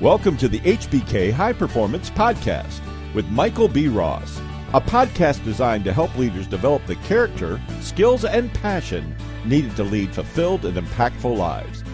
[0.00, 2.80] Welcome to the HBK High Performance Podcast
[3.12, 3.86] with Michael B.
[3.86, 4.40] Ross,
[4.72, 10.14] a podcast designed to help leaders develop the character, skills, and passion needed to lead
[10.14, 11.84] fulfilled and impactful lives.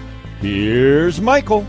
[0.41, 1.67] Here's Michael.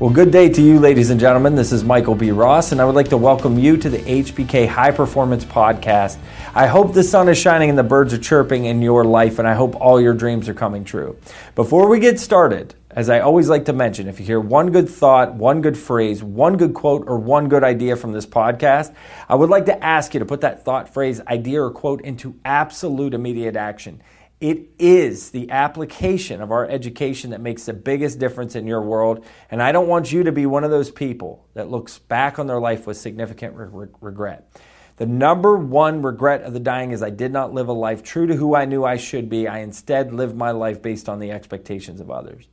[0.00, 1.54] Well, good day to you, ladies and gentlemen.
[1.54, 2.32] This is Michael B.
[2.32, 6.18] Ross, and I would like to welcome you to the HBK High Performance Podcast.
[6.56, 9.48] I hope the sun is shining and the birds are chirping in your life, and
[9.48, 11.18] I hope all your dreams are coming true.
[11.56, 14.88] Before we get started, as I always like to mention, if you hear one good
[14.88, 18.94] thought, one good phrase, one good quote, or one good idea from this podcast,
[19.28, 22.38] I would like to ask you to put that thought, phrase, idea, or quote into
[22.44, 24.00] absolute immediate action.
[24.40, 29.24] It is the application of our education that makes the biggest difference in your world.
[29.50, 32.46] And I don't want you to be one of those people that looks back on
[32.46, 34.48] their life with significant re- regret.
[34.96, 38.26] The number one regret of the dying is I did not live a life true
[38.26, 39.48] to who I knew I should be.
[39.48, 42.46] I instead lived my life based on the expectations of others.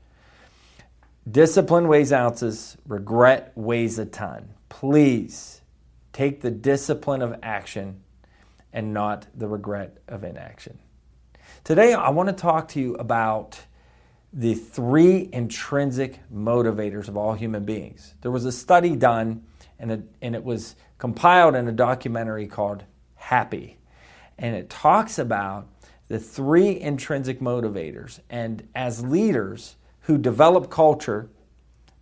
[1.29, 4.55] Discipline weighs ounces, regret weighs a ton.
[4.69, 5.61] Please
[6.13, 8.01] take the discipline of action
[8.73, 10.79] and not the regret of inaction.
[11.63, 13.59] Today, I want to talk to you about
[14.33, 18.15] the three intrinsic motivators of all human beings.
[18.21, 19.43] There was a study done,
[19.77, 22.83] and it, and it was compiled in a documentary called
[23.15, 23.79] Happy.
[24.37, 25.67] And it talks about
[26.09, 28.19] the three intrinsic motivators.
[28.29, 31.27] And as leaders, who develop culture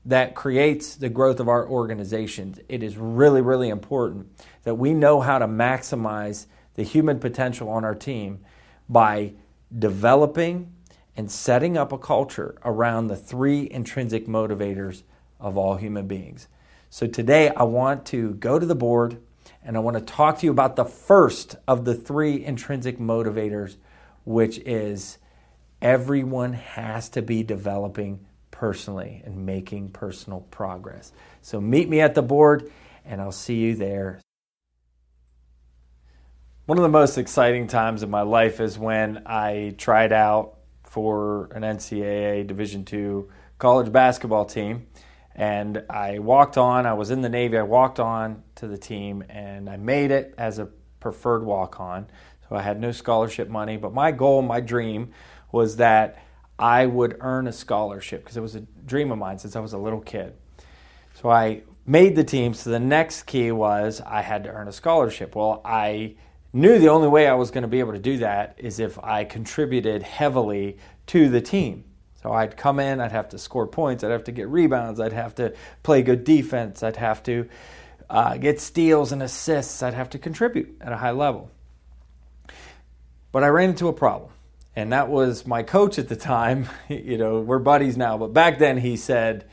[0.04, 4.28] that creates the growth of our organizations, it is really, really important
[4.64, 8.42] that we know how to maximize the human potential on our team
[8.90, 9.32] by
[9.78, 10.74] developing
[11.16, 15.04] and setting up a culture around the three intrinsic motivators
[15.40, 16.50] of all human beings.
[16.92, 19.22] So today I want to go to the board
[19.64, 23.76] and I want to talk to you about the first of the three intrinsic motivators,
[24.26, 25.20] which is
[25.84, 31.12] everyone has to be developing personally and making personal progress.
[31.44, 32.72] So meet me at the board
[33.06, 34.20] and I'll see you there.
[36.66, 41.52] One of the most exciting times of my life is when I tried out for
[41.54, 43.26] an NCAA Division II
[43.60, 44.88] college basketball team.
[45.40, 49.24] And I walked on, I was in the Navy, I walked on to the team
[49.30, 50.66] and I made it as a
[51.00, 52.08] preferred walk on.
[52.50, 55.14] So I had no scholarship money, but my goal, my dream
[55.54, 56.22] was that
[56.60, 59.72] I would earn a scholarship because it was a dream of mine since I was
[59.72, 60.34] a little kid.
[61.14, 62.54] So I made the team.
[62.54, 65.38] So the next key was I had to earn a scholarship.
[65.38, 66.16] Well, I
[66.52, 69.02] knew the only way I was going to be able to do that is if
[69.02, 71.86] I contributed heavily to the team.
[72.22, 75.14] So I'd come in, I'd have to score points, I'd have to get rebounds, I'd
[75.14, 75.54] have to
[75.84, 77.48] play good defense, I'd have to
[78.10, 81.50] uh, get steals and assists, I'd have to contribute at a high level.
[83.32, 84.32] But I ran into a problem
[84.76, 86.68] and that was my coach at the time.
[86.88, 89.46] you know, we're buddies now, but back then he said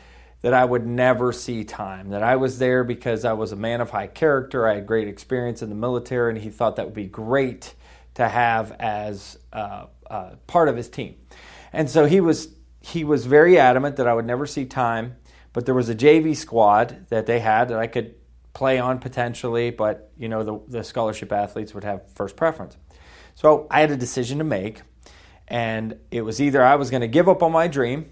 [0.43, 3.81] that I would never see time, that I was there because I was a man
[3.81, 6.95] of high character, I had great experience in the military, and he thought that would
[6.95, 7.75] be great
[8.15, 11.17] to have as uh, uh, part of his team.
[11.73, 12.49] And so he was
[12.87, 15.17] he was very adamant that I would never see time,
[15.53, 18.15] but there was a JV squad that they had that I could
[18.53, 22.77] play on potentially, but you know the, the scholarship athletes would have first preference.
[23.35, 24.83] So I had a decision to make.
[25.49, 28.11] And it was either I was going to give up on my dream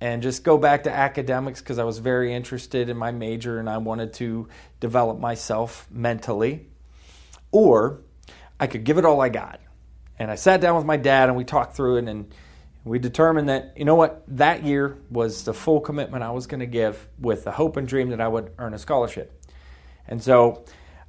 [0.00, 3.68] and just go back to academics because I was very interested in my major and
[3.68, 4.48] I wanted to
[4.80, 6.66] develop myself mentally,
[7.50, 8.00] or
[8.58, 9.60] I could give it all I got.
[10.18, 12.34] And I sat down with my dad and we talked through it and
[12.84, 16.60] we determined that, you know what, that year was the full commitment I was going
[16.60, 19.42] to give with the hope and dream that I would earn a scholarship.
[20.06, 20.64] And so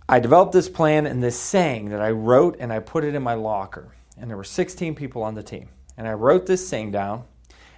[0.08, 3.24] I developed this plan and this saying that I wrote and I put it in
[3.24, 5.70] my locker and there were 16 people on the team.
[5.98, 7.26] And I wrote this saying down.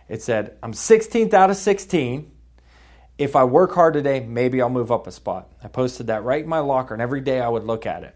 [0.08, 2.31] It said, I'm 16th out of 16.
[3.18, 5.52] If I work hard today, maybe I'll move up a spot.
[5.64, 8.16] I posted that right in my locker, and every day I would look at it.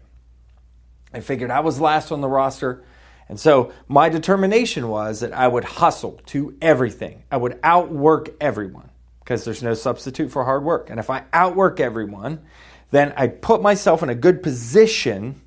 [1.12, 2.84] I figured I was last on the roster.
[3.32, 7.24] And so my determination was that I would hustle to everything.
[7.30, 8.90] I would outwork everyone
[9.20, 10.90] because there's no substitute for hard work.
[10.90, 12.42] And if I outwork everyone,
[12.90, 15.40] then I put myself in a good position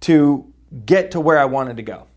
[0.00, 0.52] to
[0.84, 2.08] get to where I wanted to go.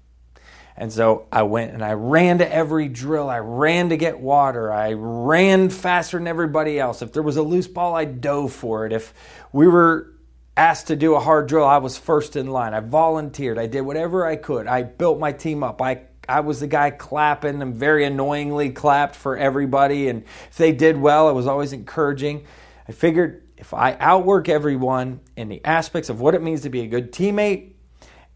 [0.76, 3.30] And so I went and I ran to every drill.
[3.30, 4.74] I ran to get water.
[4.74, 7.04] I ran faster than everybody else.
[7.04, 8.92] If there was a loose ball, I dove for it.
[8.92, 9.14] If
[9.54, 10.15] we were
[10.58, 12.74] asked to do a hard drill, I was first in line.
[12.74, 13.58] I volunteered.
[13.58, 14.68] I did whatever I could.
[14.68, 15.82] I built my team up.
[15.82, 20.08] I I was the guy clapping and very annoyingly clapped for everybody.
[20.08, 22.48] And if they did well, it was always encouraging.
[22.88, 26.82] I figured if I outwork everyone in the aspects of what it means to be
[26.82, 27.76] a good teammate,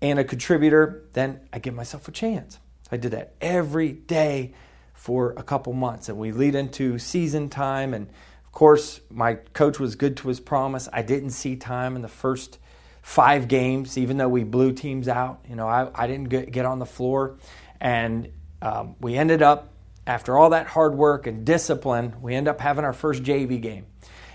[0.01, 2.59] and a contributor, then I give myself a chance.
[2.91, 4.53] I did that every day
[4.93, 8.09] for a couple months, and we lead into season time, and
[8.59, 10.89] course, my coach was good to his promise.
[10.91, 12.59] I didn't see time in the first
[13.01, 15.39] five games, even though we blew teams out.
[15.47, 17.37] You know, I, I didn't get, get on the floor.
[17.79, 19.71] And um, we ended up,
[20.05, 23.85] after all that hard work and discipline, we end up having our first JV game.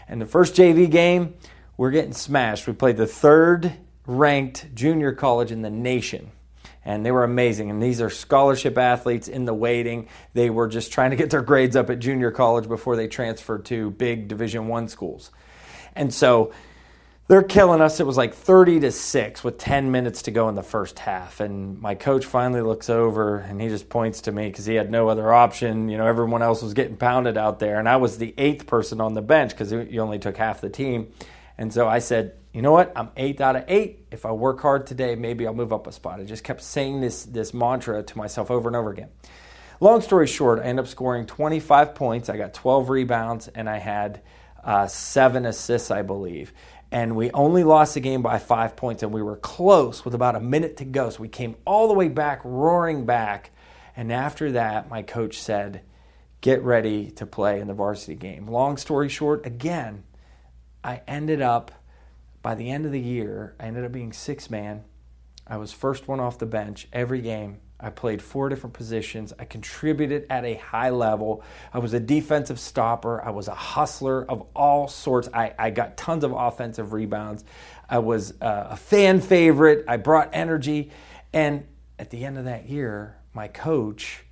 [0.09, 1.35] And the first JV game,
[1.77, 2.67] we're getting smashed.
[2.67, 3.75] We played the third
[4.07, 6.31] ranked junior college in the nation
[6.85, 7.71] and they were amazing.
[7.71, 10.09] And these are scholarship athletes in the waiting.
[10.35, 13.65] They were just trying to get their grades up at junior college before they transferred
[13.67, 15.31] to big Division One schools.
[15.97, 16.53] And so
[17.27, 18.01] they're killing us.
[18.01, 21.41] It was like 30 to 6 with 10 minutes to go in the first half.
[21.41, 24.91] And my coach finally looks over and he just points to me because he had
[24.91, 25.89] no other option.
[25.89, 27.79] You know, everyone else was getting pounded out there.
[27.79, 30.69] And I was the eighth person on the bench because you only took half the
[30.69, 31.13] team.
[31.57, 32.93] And so I said, you know what?
[32.97, 34.07] I'm eight out of eight.
[34.11, 36.21] If I work hard today, maybe I'll move up a spot.
[36.21, 39.09] I just kept saying this, this mantra to myself over and over again.
[39.81, 42.29] Long story short, I ended up scoring 25 points.
[42.29, 44.23] I got 12 rebounds and I had
[44.63, 46.53] uh, seven assists, I believe.
[46.91, 50.37] And we only lost the game by five points, and we were close with about
[50.37, 51.11] a minute to go.
[51.11, 53.51] So we came all the way back, roaring back.
[53.97, 55.83] And after that, my coach said,
[56.41, 58.47] Get ready to play in the varsity game.
[58.47, 60.05] Long story short, again,
[60.85, 61.73] I ended up,
[62.43, 64.85] by the end of the year, I ended up being six man.
[65.47, 67.61] I was first one off the bench every game.
[67.81, 69.33] I played four different positions.
[69.39, 71.43] I contributed at a high level.
[71.73, 73.23] I was a defensive stopper.
[73.23, 75.29] I was a hustler of all sorts.
[75.35, 77.45] I, I got tons of offensive rebounds.
[77.89, 79.85] I was uh, a fan favorite.
[79.89, 80.93] I brought energy.
[81.33, 81.67] And
[81.99, 84.25] at the end of that year, my coach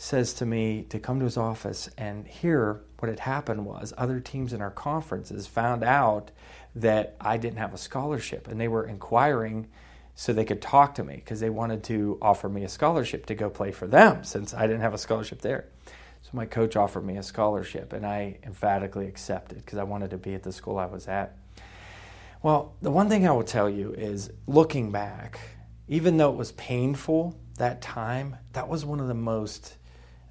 [0.00, 4.20] says to me to come to his office and here what had happened was other
[4.20, 6.30] teams in our conferences found out
[6.76, 9.66] that I didn't have a scholarship and they were inquiring
[10.14, 13.34] so they could talk to me because they wanted to offer me a scholarship to
[13.34, 15.66] go play for them since I didn't have a scholarship there.
[16.22, 20.16] So my coach offered me a scholarship and I emphatically accepted because I wanted to
[20.16, 21.36] be at the school I was at.
[22.40, 25.40] Well, the one thing I will tell you is looking back,
[25.88, 29.77] even though it was painful that time, that was one of the most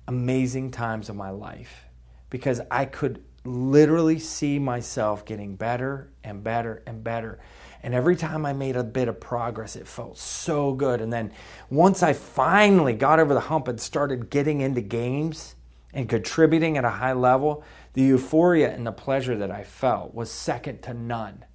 [0.07, 1.85] amazing times of my life
[2.29, 7.39] because I could literally see myself getting better and better and better.
[7.81, 10.99] And every time I made a bit of progress, it felt so good.
[10.99, 11.31] And then
[11.69, 15.55] once I finally got over the hump and started getting into games
[15.93, 17.63] and contributing at a high level,
[17.93, 21.45] the euphoria and the pleasure that I felt was second to none.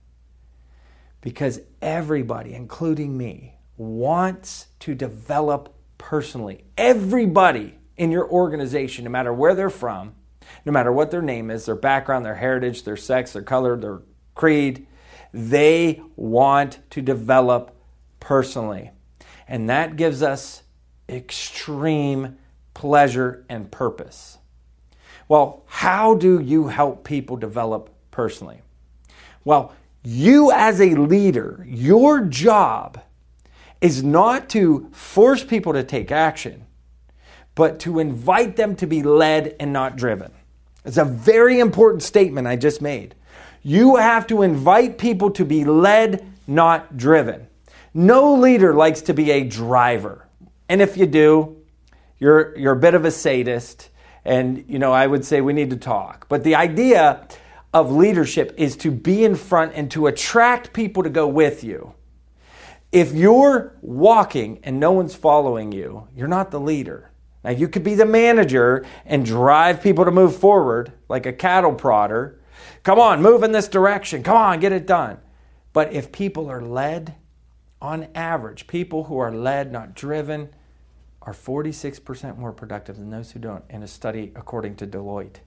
[1.21, 6.65] Because everybody, including me, wants to develop personally.
[6.77, 10.15] Everybody in your organization, no matter where they're from,
[10.65, 14.03] no matter what their name is, their background, their heritage, their sex, their color, their
[14.35, 14.87] creed,
[15.33, 17.77] they want to develop
[18.21, 18.91] personally.
[19.49, 20.63] And that gives us
[21.09, 22.37] extreme
[22.75, 24.39] pleasure and purpose.
[25.29, 28.63] Well, how do you help people develop personally?
[29.45, 33.01] Well, you as a leader, your job
[33.81, 36.67] is not to force people to take action
[37.55, 40.33] but to invite them to be led and not driven.
[40.85, 43.15] It's a very important statement I just made.
[43.63, 47.47] You have to invite people to be led, not driven.
[47.95, 50.27] No leader likes to be a driver.
[50.69, 51.57] And if you do,
[52.19, 53.91] you're, you're a bit of a sadist.
[54.25, 56.27] And, you know, I would say we need to talk.
[56.29, 57.29] But the idea
[57.73, 61.95] of leadership is to be in front and to attract people to go with you.
[62.91, 67.12] If you're walking and no one's following you, you're not the leader.
[67.45, 71.75] Now, you could be the manager and drive people to move forward like a cattle
[71.75, 72.37] prodder.
[72.85, 74.23] Come on, move in this direction.
[74.23, 75.19] Come on, get it done.
[75.73, 77.15] But if people are led,
[77.83, 80.51] on average, people who are led, not driven,
[81.21, 85.39] are 46% more productive than those who don't, in a study according to Deloitte.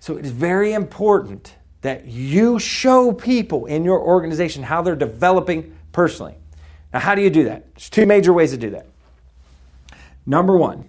[0.00, 5.76] So it is very important that you show people in your organization how they're developing
[5.92, 6.36] personally.
[6.92, 7.74] Now, how do you do that?
[7.74, 8.86] There's two major ways to do that.
[10.26, 10.88] Number one,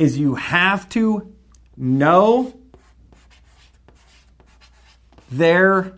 [0.00, 1.30] is you have to
[1.76, 2.58] know
[5.30, 5.92] their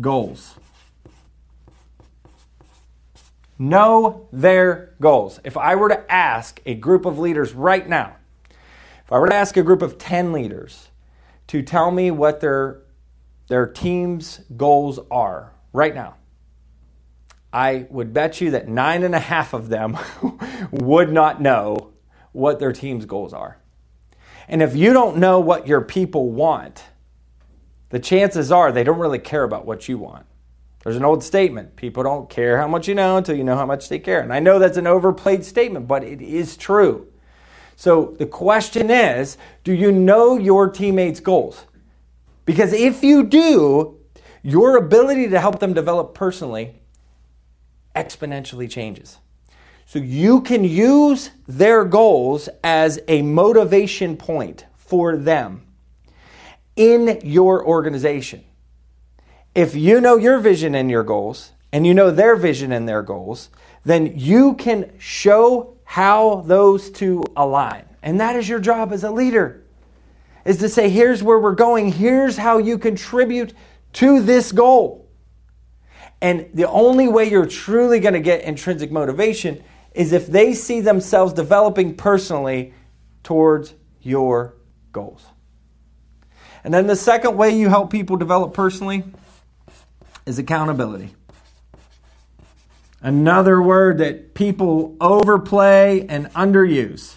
[0.00, 0.56] goals.
[3.56, 5.38] Know their goals.
[5.44, 8.16] If I were to ask a group of leaders right now,
[9.04, 10.88] if I were to ask a group of 10 leaders
[11.46, 12.82] to tell me what their,
[13.46, 16.16] their team's goals are right now,
[17.56, 19.96] I would bet you that nine and a half of them
[20.70, 21.94] would not know
[22.32, 23.56] what their team's goals are.
[24.46, 26.84] And if you don't know what your people want,
[27.88, 30.26] the chances are they don't really care about what you want.
[30.84, 33.64] There's an old statement people don't care how much you know until you know how
[33.64, 34.20] much they care.
[34.20, 37.10] And I know that's an overplayed statement, but it is true.
[37.74, 41.64] So the question is do you know your teammates' goals?
[42.44, 43.98] Because if you do,
[44.42, 46.82] your ability to help them develop personally
[47.96, 49.18] exponentially changes.
[49.86, 55.66] So you can use their goals as a motivation point for them
[56.76, 58.44] in your organization.
[59.54, 63.02] If you know your vision and your goals, and you know their vision and their
[63.02, 63.50] goals,
[63.84, 67.84] then you can show how those two align.
[68.02, 69.62] And that is your job as a leader.
[70.44, 73.52] Is to say, here's where we're going, here's how you contribute
[73.94, 75.05] to this goal.
[76.20, 79.62] And the only way you're truly going to get intrinsic motivation
[79.94, 82.72] is if they see themselves developing personally
[83.22, 84.54] towards your
[84.92, 85.24] goals.
[86.64, 89.04] And then the second way you help people develop personally
[90.26, 91.14] is accountability.
[93.00, 97.16] Another word that people overplay and underuse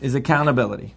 [0.00, 0.94] is accountability.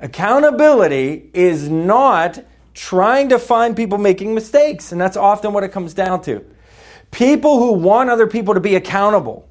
[0.00, 5.94] Accountability is not trying to find people making mistakes, and that's often what it comes
[5.94, 6.44] down to.
[7.10, 9.48] People who want other people to be accountable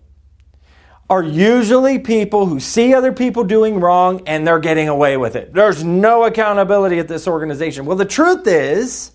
[1.09, 5.53] are usually people who see other people doing wrong and they're getting away with it.
[5.53, 7.85] There's no accountability at this organization.
[7.85, 9.11] Well, the truth is,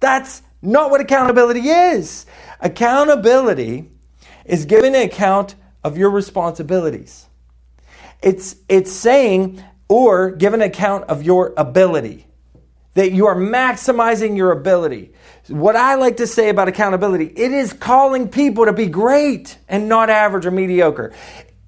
[0.00, 2.26] that's not what accountability is.
[2.60, 3.88] Accountability
[4.44, 5.54] is giving an account
[5.84, 7.26] of your responsibilities.
[8.20, 12.25] It's, it's saying, or give an account of your ability,
[12.96, 15.12] that you are maximizing your ability.
[15.48, 19.86] What I like to say about accountability, it is calling people to be great and
[19.86, 21.12] not average or mediocre.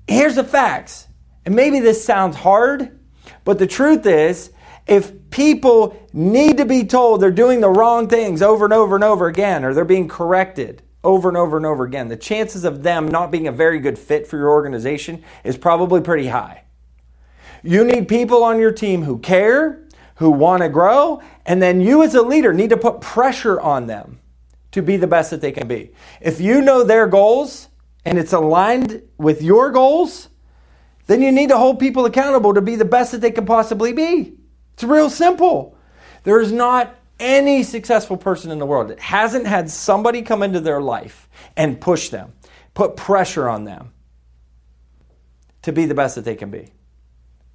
[0.08, 1.06] Here's the facts.
[1.44, 2.98] And maybe this sounds hard,
[3.44, 4.50] but the truth is,
[4.86, 9.04] if people need to be told they're doing the wrong things over and over and
[9.04, 12.82] over again, or they're being corrected over and over and over again, the chances of
[12.82, 16.64] them not being a very good fit for your organization is probably pretty high.
[17.62, 19.84] You need people on your team who care,
[20.18, 23.86] who want to grow, and then you as a leader need to put pressure on
[23.86, 24.20] them
[24.72, 25.92] to be the best that they can be.
[26.20, 27.68] If you know their goals
[28.04, 30.28] and it's aligned with your goals,
[31.06, 33.92] then you need to hold people accountable to be the best that they can possibly
[33.92, 34.34] be.
[34.74, 35.76] It's real simple.
[36.24, 40.60] There is not any successful person in the world that hasn't had somebody come into
[40.60, 42.32] their life and push them,
[42.74, 43.92] put pressure on them
[45.62, 46.72] to be the best that they can be.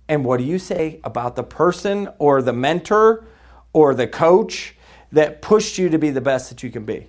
[0.07, 3.25] And what do you say about the person or the mentor
[3.72, 4.75] or the coach
[5.12, 7.07] that pushed you to be the best that you can be?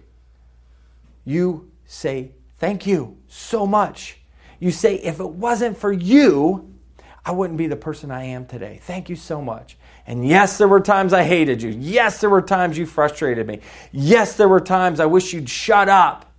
[1.24, 4.18] You say, Thank you so much.
[4.58, 6.74] You say, If it wasn't for you,
[7.24, 8.80] I wouldn't be the person I am today.
[8.82, 9.76] Thank you so much.
[10.06, 11.70] And yes, there were times I hated you.
[11.70, 13.60] Yes, there were times you frustrated me.
[13.92, 16.30] Yes, there were times I wish you'd shut up.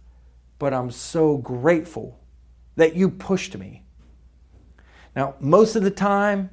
[0.60, 2.20] But I'm so grateful
[2.76, 3.85] that you pushed me.
[5.16, 6.50] Now, most of the time,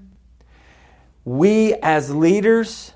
[1.25, 2.92] we as leaders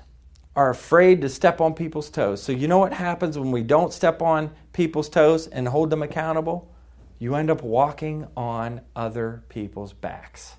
[0.55, 2.41] are afraid to step on people's toes.
[2.41, 6.01] So, you know what happens when we don't step on people's toes and hold them
[6.01, 6.73] accountable?
[7.19, 10.55] You end up walking on other people's backs.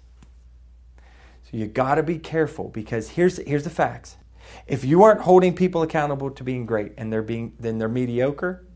[1.50, 4.16] So you got to be careful because here's here's the facts.
[4.66, 8.66] If you aren't holding people accountable to being great and they're being then they're mediocre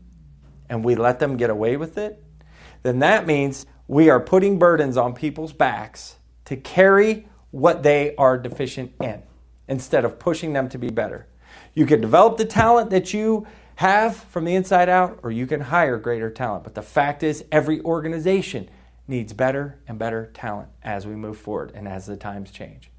[0.69, 2.23] and we let them get away with it,
[2.81, 8.37] then that means we are putting burdens on people's backs to carry what they are
[8.37, 9.23] deficient in
[9.67, 11.27] instead of pushing them to be better.
[11.73, 15.61] You can develop the talent that you have from the inside out or you can
[15.61, 16.63] hire greater talent.
[16.63, 18.69] But the fact is every organization
[19.07, 22.91] needs better and better talent as we move forward and as the times change.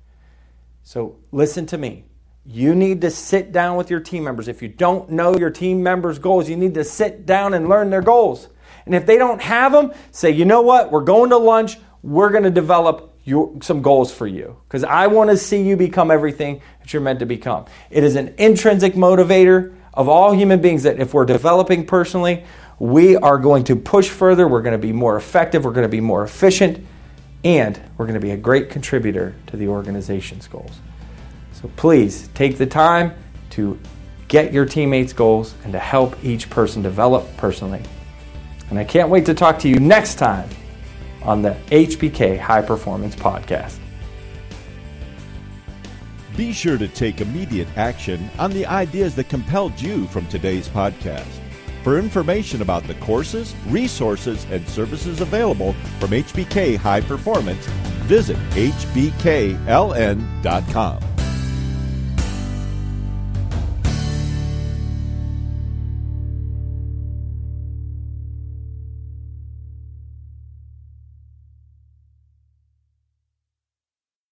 [0.82, 2.04] So listen to me.
[2.46, 4.48] You need to sit down with your team members.
[4.48, 7.88] If you don't know your team members' goals, you need to sit down and learn
[7.88, 8.48] their goals.
[8.84, 10.92] And if they don't have them, say, you know what?
[10.92, 11.78] We're going to lunch.
[12.02, 15.76] We're going to develop your, some goals for you because I want to see you
[15.76, 17.66] become everything that you're meant to become.
[17.90, 22.44] It is an intrinsic motivator of all human beings that if we're developing personally,
[22.78, 25.88] we are going to push further, we're going to be more effective, we're going to
[25.88, 26.84] be more efficient,
[27.44, 30.80] and we're going to be a great contributor to the organization's goals.
[31.52, 33.14] So please take the time
[33.50, 33.78] to
[34.28, 37.82] get your teammates' goals and to help each person develop personally.
[38.70, 40.48] And I can't wait to talk to you next time
[41.24, 43.78] on the HBK High Performance Podcast.
[46.36, 51.40] Be sure to take immediate action on the ideas that compelled you from today's podcast.
[51.84, 57.66] For information about the courses, resources, and services available from HBK High Performance,
[58.06, 59.54] visit hbkln.com.